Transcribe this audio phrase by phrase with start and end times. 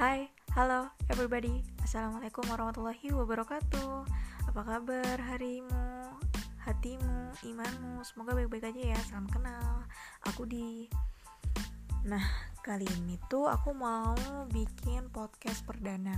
[0.00, 1.60] Hai, halo everybody.
[1.84, 4.08] Assalamualaikum warahmatullahi wabarakatuh.
[4.48, 6.16] Apa kabar harimu,
[6.64, 8.00] hatimu, imanmu?
[8.00, 9.84] Semoga baik-baik aja ya, salam kenal.
[10.24, 10.88] Aku di
[12.08, 12.24] Nah,
[12.64, 14.16] kali ini tuh aku mau
[14.48, 16.16] bikin podcast perdana.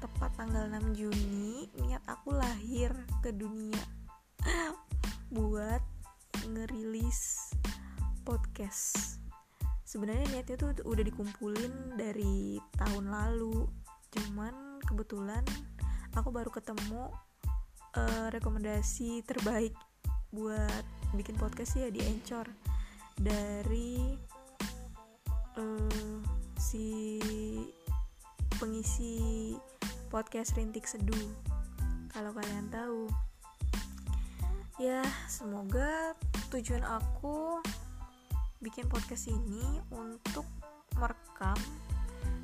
[0.00, 2.88] Tepat tanggal 6 Juni Niat aku lahir
[3.20, 3.84] ke dunia.
[5.36, 5.84] Buat
[6.48, 7.52] ngerilis
[8.24, 9.03] podcast
[9.94, 13.70] sebenarnya niatnya tuh udah dikumpulin dari tahun lalu.
[14.10, 15.46] Cuman kebetulan
[16.18, 17.14] aku baru ketemu
[17.94, 19.70] uh, rekomendasi terbaik
[20.34, 20.82] buat
[21.14, 22.50] bikin podcast ya di Anchor.
[23.14, 24.18] Dari
[25.62, 26.18] uh,
[26.58, 27.22] si
[28.58, 29.54] pengisi
[30.10, 31.30] podcast Rintik Seduh.
[32.10, 33.06] Kalau kalian tahu.
[34.82, 36.18] Ya semoga
[36.50, 37.62] tujuan aku
[38.64, 40.48] bikin podcast ini untuk
[40.96, 41.60] merekam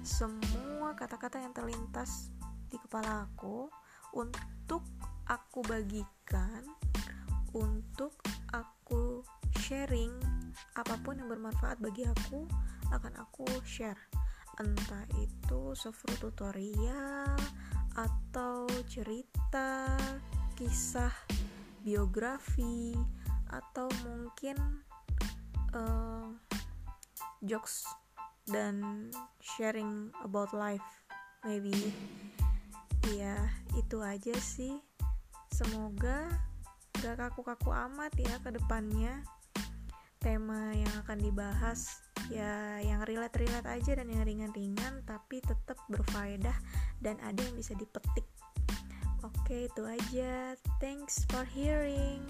[0.05, 2.29] semua kata-kata yang terlintas
[2.69, 3.73] di kepala aku
[4.13, 4.85] untuk
[5.25, 6.61] aku bagikan
[7.57, 8.13] untuk
[8.53, 9.25] aku
[9.65, 10.13] sharing
[10.77, 12.45] apa pun yang bermanfaat bagi aku
[12.93, 13.99] akan aku share.
[14.61, 17.41] Entah itu seperti tutorial
[17.97, 19.89] atau cerita
[20.53, 21.17] kisah
[21.81, 22.93] biografi
[23.49, 24.85] atau mungkin
[25.75, 26.31] uh,
[27.45, 27.87] jokes
[28.49, 29.09] dan
[29.41, 30.85] sharing about life
[31.47, 31.73] maybe.
[33.17, 33.37] Ya
[33.79, 34.81] itu aja sih.
[35.51, 36.29] Semoga
[37.01, 39.25] gak kaku-kaku amat ya ke depannya.
[40.21, 46.55] Tema yang akan dibahas ya yang relate-relate aja dan yang ringan-ringan tapi tetap berfaedah
[47.01, 48.29] dan ada yang bisa dipetik.
[49.25, 50.55] Oke itu aja.
[50.77, 52.21] Thanks for hearing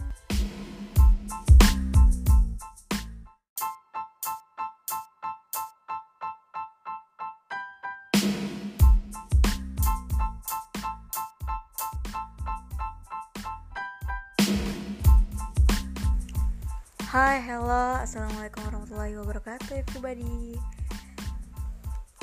[17.10, 20.54] Hai, hello, assalamualaikum warahmatullahi wabarakatuh, everybody.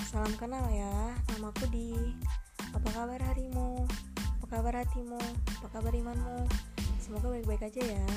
[0.08, 1.92] Salam kenal ya, namaku di.
[2.72, 3.84] Apa kabar harimu?
[4.40, 5.20] Apa kabar hatimu?
[5.60, 6.48] Apa kabar imanmu?
[7.04, 8.08] Semoga baik-baik aja ya.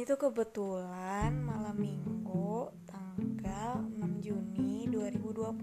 [0.00, 5.60] Tuh kebetulan malam minggu tanggal 6 Juni 2020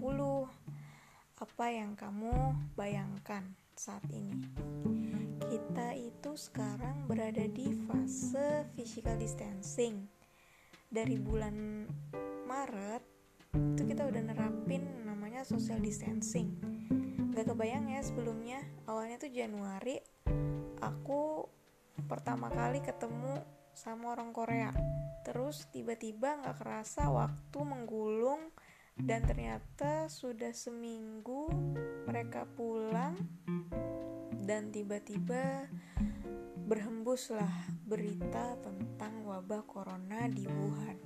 [1.42, 3.42] Apa yang kamu bayangkan
[3.74, 4.38] saat ini?
[5.42, 10.06] Kita itu sekarang berada di fase physical distancing.
[10.86, 11.84] Dari bulan
[12.46, 13.02] Maret
[13.74, 16.54] itu kita udah nerapin namanya social distancing.
[17.34, 19.98] Gak kebayang ya sebelumnya awalnya tuh Januari
[20.78, 21.42] Aku
[22.06, 24.74] pertama kali ketemu sama orang Korea.
[25.22, 28.50] Terus tiba-tiba nggak kerasa waktu menggulung
[28.98, 31.46] dan ternyata sudah seminggu
[32.10, 33.14] mereka pulang
[34.42, 35.70] dan tiba-tiba
[36.66, 40.98] berhembuslah berita tentang wabah corona di Wuhan.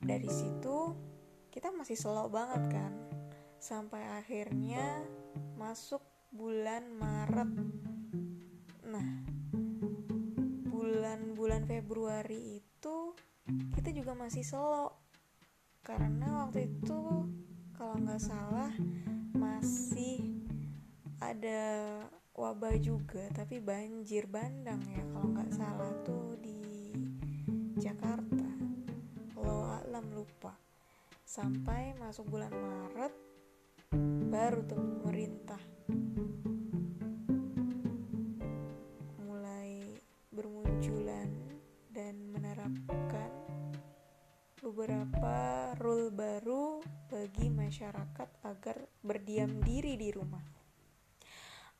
[0.00, 0.96] Dari situ
[1.52, 2.92] kita masih slow banget kan
[3.60, 5.04] sampai akhirnya
[5.60, 6.00] masuk
[6.32, 7.52] bulan Maret.
[8.88, 9.35] Nah
[11.34, 12.96] bulan Februari itu
[13.74, 14.94] kita juga masih slow
[15.82, 17.26] karena waktu itu
[17.74, 18.70] kalau nggak salah
[19.34, 20.22] masih
[21.22, 22.02] ada
[22.36, 26.58] wabah juga tapi banjir bandang ya kalau nggak salah tuh di
[27.76, 28.48] Jakarta.
[29.36, 30.54] Lo alam lupa.
[31.26, 33.14] Sampai masuk bulan Maret
[34.26, 35.60] baru tuh pemerintah
[49.36, 50.40] berdiam diri di rumah.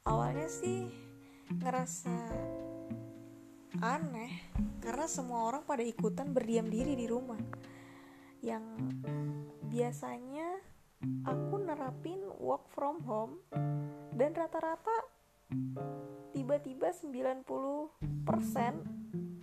[0.04, 0.92] Awalnya sih
[1.56, 2.12] ngerasa
[3.80, 4.52] aneh
[4.84, 7.40] karena semua orang pada ikutan berdiam diri di rumah.
[8.44, 8.92] Yang
[9.72, 10.60] biasanya
[11.24, 13.40] aku nerapin work from home
[14.12, 15.08] dan rata-rata
[16.36, 17.96] tiba-tiba 90%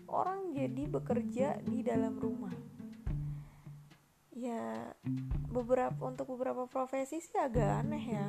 [0.05, 2.53] orang jadi bekerja di dalam rumah
[4.43, 4.91] ya
[5.47, 8.27] beberapa untuk beberapa profesi sih agak aneh ya.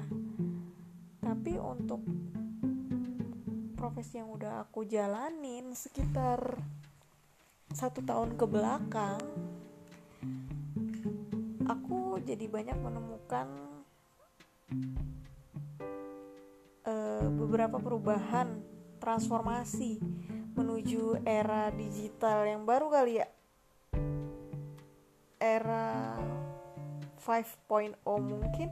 [1.19, 2.06] Tapi untuk
[3.75, 6.62] profesi yang udah aku jalanin sekitar
[7.75, 9.20] satu tahun ke belakang
[11.66, 13.50] aku jadi banyak menemukan
[16.87, 18.62] uh, beberapa perubahan
[19.02, 20.00] transformasi
[20.55, 23.28] menuju era digital yang baru kali ya
[25.44, 26.17] era
[27.20, 28.69] 5.0 mungkin?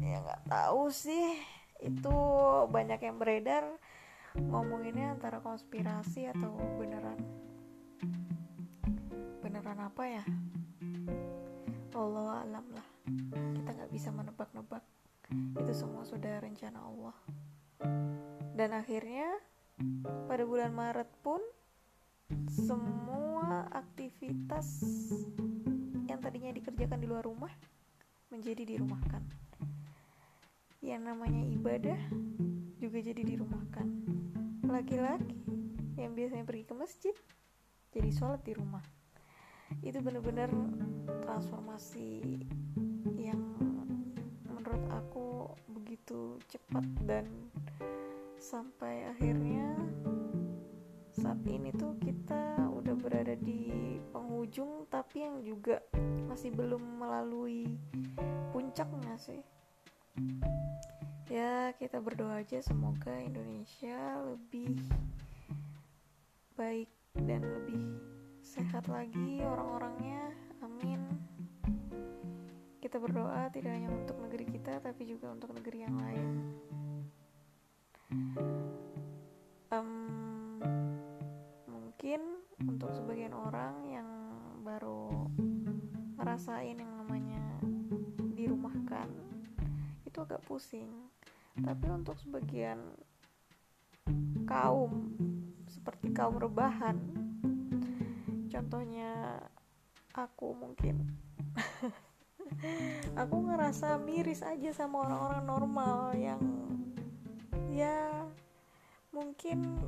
[0.00, 1.36] Ya nggak tahu sih.
[1.84, 2.16] Itu
[2.72, 3.68] banyak yang beredar
[4.34, 7.20] ngomonginnya antara konspirasi atau beneran
[9.44, 10.24] beneran apa ya?
[11.94, 12.88] Allah alam lah.
[13.54, 14.82] Kita nggak bisa menebak-nebak.
[15.60, 17.16] Itu semua sudah rencana Allah.
[18.56, 19.28] Dan akhirnya
[20.26, 21.38] pada bulan Maret pun
[22.48, 24.80] semua aktivitas
[26.08, 27.52] yang tadinya dikerjakan di luar rumah
[28.32, 29.20] menjadi dirumahkan.
[30.80, 32.00] Yang namanya ibadah
[32.80, 33.86] juga jadi dirumahkan.
[34.64, 35.36] Laki-laki
[36.00, 37.14] yang biasanya pergi ke masjid
[37.92, 38.82] jadi sholat di rumah.
[39.84, 40.48] Itu benar-benar
[41.28, 42.40] transformasi
[43.20, 43.40] yang
[44.48, 47.28] menurut aku begitu cepat dan
[48.40, 49.83] sampai akhirnya
[51.24, 55.80] saat ini tuh kita udah berada di penghujung tapi yang juga
[56.28, 57.80] masih belum melalui
[58.52, 59.40] puncaknya sih?
[61.32, 64.76] Ya kita berdoa aja semoga Indonesia lebih
[66.60, 67.96] baik dan lebih
[68.44, 70.28] sehat lagi orang-orangnya.
[70.60, 71.08] Amin.
[72.84, 76.28] Kita berdoa tidak hanya untuk negeri kita tapi juga untuk negeri yang lain
[86.34, 87.38] ngerasain yang namanya
[88.34, 89.06] dirumahkan
[90.02, 90.90] itu agak pusing.
[91.54, 92.82] Tapi untuk sebagian
[94.42, 95.14] kaum
[95.70, 96.98] seperti kaum rebahan
[98.50, 99.38] contohnya
[100.10, 101.14] aku mungkin
[103.22, 106.42] aku ngerasa miris aja sama orang-orang normal yang
[107.70, 108.26] ya
[109.14, 109.78] mungkin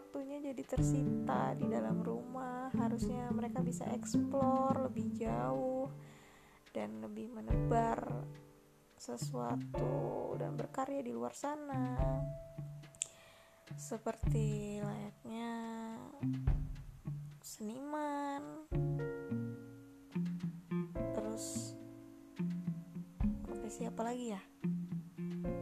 [0.00, 2.72] waktunya jadi tersita di dalam rumah.
[2.72, 5.92] Harusnya mereka bisa explore lebih jauh
[6.72, 8.24] dan lebih menebar
[8.96, 12.00] sesuatu dan berkarya di luar sana.
[13.76, 15.52] Seperti layaknya
[17.44, 18.64] seniman.
[21.12, 21.76] Terus
[23.44, 24.42] profesi apa lagi ya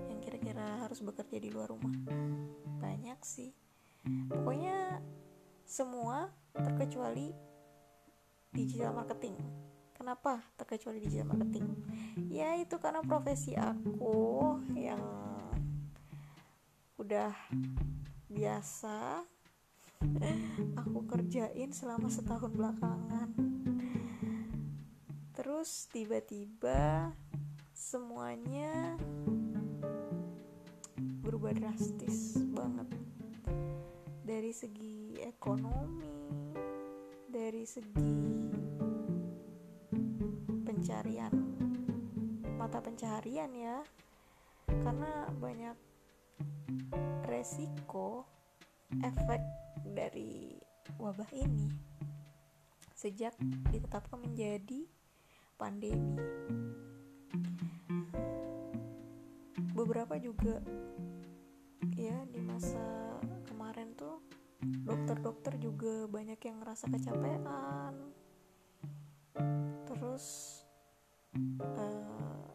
[0.07, 1.91] yang kira-kira harus bekerja di luar rumah?
[2.79, 3.68] Banyak sih
[4.31, 5.03] pokoknya
[5.69, 7.31] semua terkecuali
[8.53, 9.37] digital marketing.
[9.93, 11.67] Kenapa terkecuali digital marketing?
[12.31, 15.03] Ya itu karena profesi aku yang
[16.99, 17.35] udah
[18.31, 19.23] biasa
[20.81, 23.29] aku kerjain selama setahun belakangan.
[25.35, 27.13] Terus tiba-tiba
[27.75, 28.99] semuanya
[31.23, 33.08] berubah drastis banget
[34.29, 36.05] dari segi ekonomi
[37.33, 38.21] dari segi
[40.69, 41.33] pencarian
[42.61, 43.81] mata pencaharian ya
[44.85, 45.77] karena banyak
[47.25, 48.29] resiko
[49.01, 49.41] efek
[49.97, 50.61] dari
[51.01, 51.73] wabah ini
[52.93, 53.33] sejak
[53.73, 54.85] ditetapkan menjadi
[55.57, 56.19] pandemi.
[59.73, 60.59] Beberapa juga
[61.95, 62.83] ya di masa
[63.47, 64.19] kemarin tuh
[64.63, 67.95] dokter-dokter juga banyak yang ngerasa kecapean.
[69.87, 70.27] Terus
[71.63, 72.51] uh,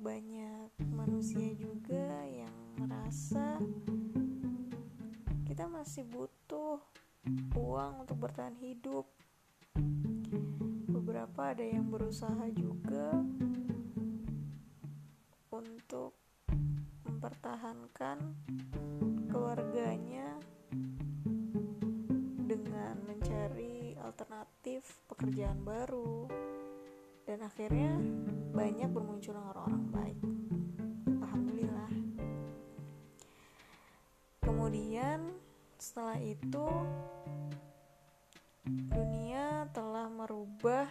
[0.00, 3.60] banyak manusia juga yang merasa
[5.44, 6.80] kita masih butuh
[7.52, 9.04] uang untuk bertahan hidup.
[10.88, 13.20] Beberapa ada yang berusaha juga
[15.52, 16.21] untuk
[17.22, 18.18] mempertahankan
[19.30, 20.42] keluarganya
[22.50, 26.26] dengan mencari alternatif pekerjaan baru
[27.22, 27.94] dan akhirnya
[28.50, 30.18] banyak bermunculan orang-orang baik.
[31.22, 31.92] Alhamdulillah.
[34.42, 35.22] Kemudian
[35.78, 36.66] setelah itu,
[38.66, 40.90] dunia telah merubah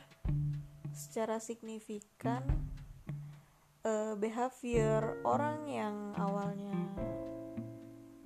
[0.96, 2.71] secara signifikan
[3.86, 6.78] uh, behavior orang yang awalnya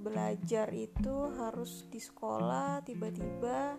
[0.05, 3.73] belajar itu harus di sekolah, tiba-tiba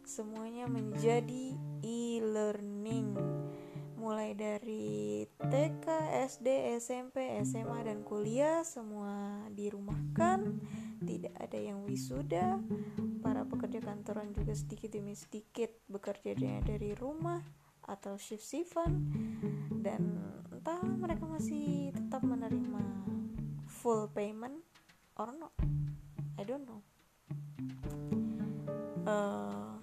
[0.00, 1.54] semuanya menjadi
[1.84, 3.12] e-learning.
[4.00, 5.86] Mulai dari TK,
[6.26, 10.58] SD, SMP, SMA, dan kuliah semua dirumahkan.
[11.06, 12.58] Tidak ada yang wisuda.
[13.22, 16.34] Para pekerja kantoran juga sedikit demi sedikit bekerja
[16.66, 17.38] dari rumah
[17.86, 19.06] atau shift shiftan
[19.82, 20.18] dan
[20.62, 22.86] entah mereka masih tetap menerima
[23.66, 24.62] full payment?
[25.18, 25.50] Or not
[26.38, 26.78] I don't know.
[29.02, 29.74] Uh,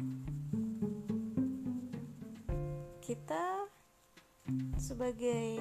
[3.03, 3.67] kita
[4.79, 5.59] sebagai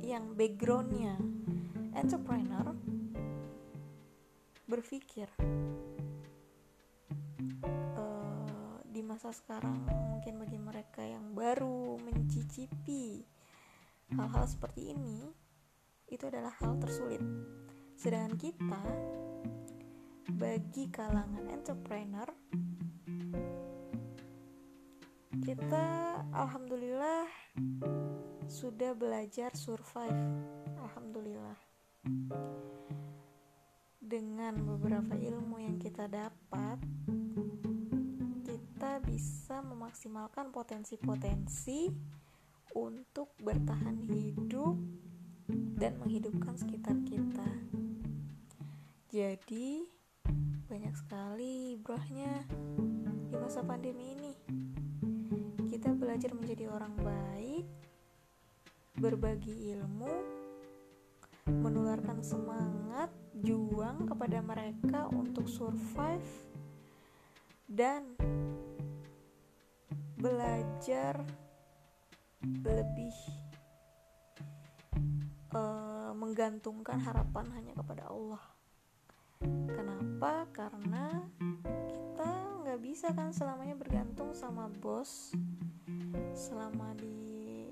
[0.00, 1.20] yang backgroundnya
[1.92, 2.72] entrepreneur
[4.64, 5.28] berpikir
[9.08, 13.24] masa sekarang mungkin bagi mereka yang baru mencicipi
[14.12, 15.24] hal-hal seperti ini
[16.12, 17.24] itu adalah hal tersulit.
[17.96, 18.84] Sedangkan kita
[20.36, 22.28] bagi kalangan entrepreneur
[25.40, 25.86] kita
[26.28, 27.24] alhamdulillah
[28.44, 30.20] sudah belajar survive
[30.84, 31.56] alhamdulillah.
[34.04, 36.76] Dengan beberapa ilmu yang kita dapat
[38.78, 41.90] kita bisa memaksimalkan potensi-potensi
[42.78, 44.78] untuk bertahan hidup
[45.50, 47.50] dan menghidupkan sekitar kita.
[49.10, 49.82] Jadi
[50.70, 52.46] banyak sekali ibrahnya
[53.26, 54.32] di masa pandemi ini.
[55.66, 57.66] Kita belajar menjadi orang baik
[58.94, 60.14] berbagi ilmu,
[61.50, 63.10] menularkan semangat,
[63.42, 66.30] juang kepada mereka untuk survive,
[67.66, 68.14] dan
[70.18, 71.22] belajar
[72.42, 73.14] lebih
[75.54, 78.42] uh, menggantungkan harapan hanya kepada Allah.
[79.70, 80.50] Kenapa?
[80.50, 82.30] Karena kita
[82.66, 85.30] nggak bisa kan selamanya bergantung sama bos
[86.34, 87.70] selama di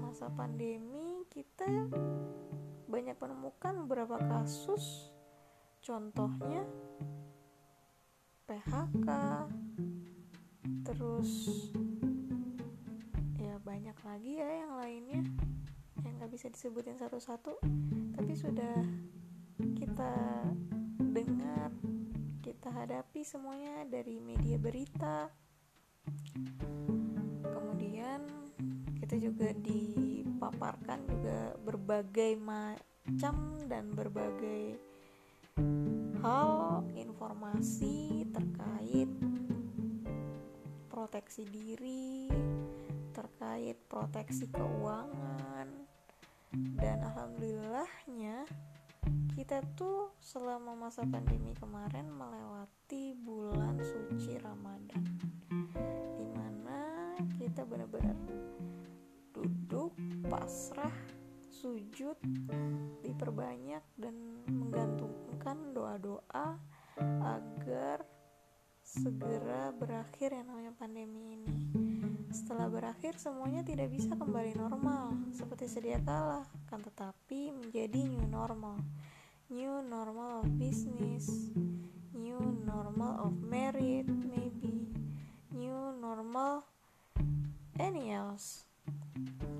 [0.00, 1.88] masa pandemi kita
[2.88, 5.12] banyak menemukan beberapa kasus
[5.84, 6.64] contohnya
[8.48, 9.08] PHK
[10.86, 11.48] terus
[13.38, 15.22] ya banyak lagi ya yang lainnya
[16.02, 17.58] yang nggak bisa disebutin satu-satu
[18.14, 18.82] tapi sudah
[19.78, 20.14] kita
[20.98, 21.70] dengar
[22.42, 25.30] kita hadapi semuanya dari media berita.
[29.08, 34.76] Kita juga dipaparkan juga berbagai macam dan berbagai
[36.20, 39.08] hal informasi terkait
[40.98, 42.26] proteksi diri
[43.14, 45.70] terkait proteksi keuangan
[46.74, 48.42] dan alhamdulillahnya
[49.38, 55.06] kita tuh selama masa pandemi kemarin melewati bulan suci Ramadan
[56.18, 58.18] di mana kita benar-benar
[59.30, 59.94] duduk
[60.26, 60.98] pasrah
[61.46, 62.18] sujud
[63.06, 64.18] diperbanyak dan
[64.50, 66.58] menggantungkan doa-doa
[67.22, 68.17] agar
[68.88, 71.56] segera berakhir yang namanya pandemi ini.
[72.32, 78.80] Setelah berakhir semuanya tidak bisa kembali normal seperti sedia kala, kan tetapi menjadi new normal.
[79.52, 81.52] New normal of business,
[82.16, 84.88] new normal of merit maybe,
[85.52, 86.64] new normal
[87.76, 88.64] any else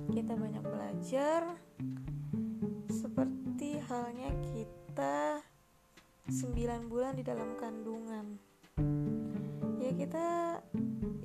[0.09, 1.55] kita banyak belajar
[2.91, 5.45] seperti halnya kita
[6.27, 8.48] 9 bulan di dalam kandungan
[9.99, 10.63] kita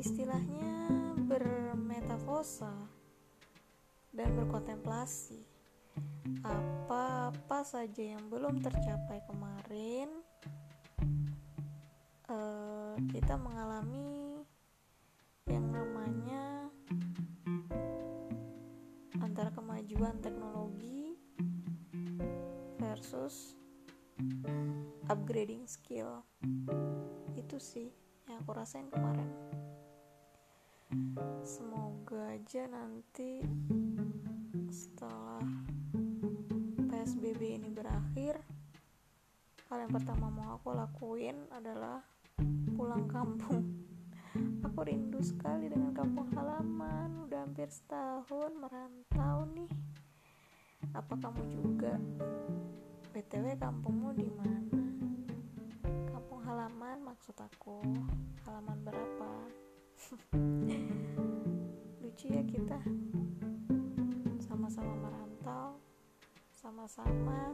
[0.02, 0.90] istilahnya
[1.30, 2.74] bermetafosa
[4.10, 5.46] dan berkontemplasi.
[6.42, 10.10] Apa-apa saja yang belum tercapai kemarin
[12.34, 14.42] uh, kita mengalami
[15.46, 16.74] yang namanya
[19.22, 21.14] antara kemajuan teknologi
[22.82, 23.54] versus
[25.14, 26.26] upgrading skill.
[27.38, 29.30] Itu sih yang aku rasain kemarin
[31.44, 33.44] semoga aja nanti
[34.72, 35.44] setelah
[36.88, 38.40] PSBB ini berakhir
[39.68, 42.04] hal yang pertama mau aku lakuin adalah
[42.74, 43.84] pulang kampung
[44.66, 47.30] Aku rindu sekali dengan kampung halaman.
[47.30, 49.70] Udah hampir setahun merantau nih.
[50.98, 51.94] Apa kamu juga?
[53.14, 55.13] BTW kampungmu di mana?
[56.64, 57.84] Halaman maksud aku.
[58.48, 59.32] Halaman berapa?
[62.00, 62.80] Lucu ya kita.
[64.40, 65.76] Sama-sama merantau,
[66.56, 67.52] sama-sama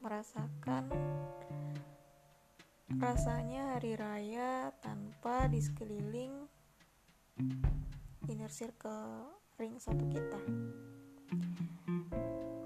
[0.00, 0.88] merasakan
[2.96, 6.48] Rasanya hari raya tanpa di sekeliling
[8.24, 10.40] inner circle ring satu kita.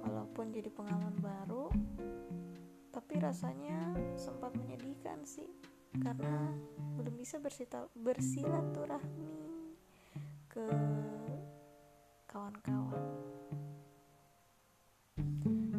[0.06, 1.66] Walaupun jadi pengalaman baru,
[2.98, 5.46] tapi rasanya sempat menyedihkan sih
[6.02, 6.50] karena
[6.98, 7.38] belum bisa
[7.94, 9.38] bersilaturahmi
[10.50, 10.66] ke
[12.26, 13.06] kawan-kawan.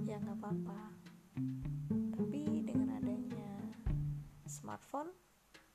[0.07, 0.79] Ya nggak apa-apa.
[2.15, 3.51] Tapi dengan adanya
[4.47, 5.11] smartphone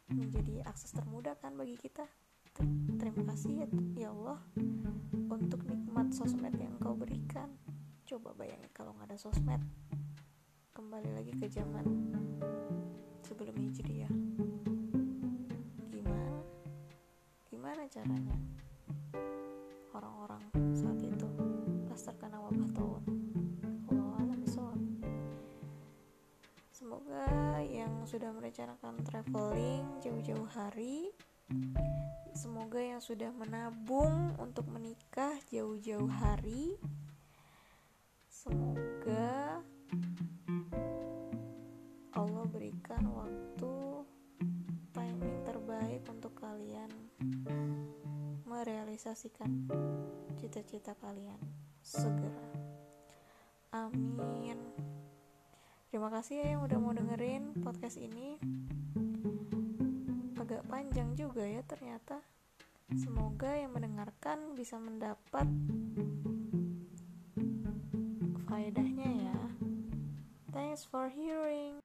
[0.09, 2.09] menjadi akses termudah kan bagi kita.
[2.97, 4.41] Terima kasih ya, ya Allah
[5.29, 7.53] untuk nikmat sosmed yang kau berikan.
[8.09, 9.61] Coba bayangin kalau nggak ada sosmed
[10.75, 11.87] kembali lagi ke zaman
[13.23, 14.11] sebelum hijriah
[15.87, 16.43] gimana
[17.47, 18.35] gimana caranya
[19.95, 20.43] orang-orang
[20.75, 21.31] saat itu
[21.87, 23.03] pas terkena wabah tahun
[26.75, 27.27] semoga
[27.63, 31.15] yang sudah merencanakan traveling jauh-jauh hari
[32.35, 36.75] semoga yang sudah menabung untuk menikah jauh-jauh hari
[38.27, 39.63] semoga
[42.15, 43.75] Allah berikan waktu
[44.95, 46.91] timing terbaik untuk kalian
[48.47, 49.67] merealisasikan
[50.39, 51.41] cita-cita kalian
[51.83, 52.49] segera.
[53.75, 54.57] Amin.
[55.91, 58.39] Terima kasih ya yang udah mau dengerin podcast ini.
[60.39, 62.23] Agak panjang juga ya ternyata.
[62.95, 65.47] Semoga yang mendengarkan bisa mendapat
[68.47, 69.39] faedahnya ya.
[70.55, 71.84] Thanks for hearing.